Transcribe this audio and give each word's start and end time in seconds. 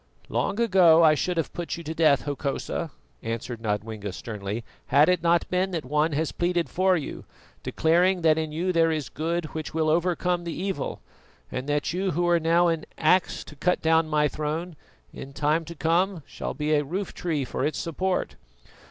"Long 0.29 0.59
ago 0.59 1.03
I 1.03 1.13
should 1.13 1.37
have 1.37 1.53
put 1.53 1.77
you 1.77 1.83
to 1.83 1.93
death, 1.93 2.23
Hokosa," 2.23 2.89
answered 3.21 3.61
Nodwengo 3.61 4.09
sternly, 4.09 4.63
"had 4.87 5.09
it 5.09 5.21
not 5.21 5.47
been 5.49 5.69
that 5.69 5.85
one 5.85 6.13
has 6.13 6.31
pleaded 6.31 6.69
for 6.69 6.97
you, 6.97 7.23
declaring 7.61 8.23
that 8.23 8.35
in 8.35 8.51
you 8.51 8.73
there 8.73 8.89
is 8.91 9.09
good 9.09 9.45
which 9.53 9.75
will 9.75 9.89
overcome 9.89 10.43
the 10.43 10.59
evil, 10.59 11.01
and 11.51 11.69
that 11.69 11.93
you 11.93 12.09
who 12.13 12.39
now 12.39 12.67
are 12.67 12.71
an 12.73 12.85
axe 12.97 13.43
to 13.43 13.55
cut 13.55 13.79
down 13.83 14.07
my 14.09 14.27
throne, 14.27 14.75
in 15.13 15.33
time 15.33 15.65
to 15.65 15.75
come 15.75 16.23
shall 16.25 16.55
be 16.55 16.73
a 16.73 16.83
roof 16.83 17.13
tree 17.13 17.45
for 17.45 17.63
its 17.63 17.77
support. 17.77 18.37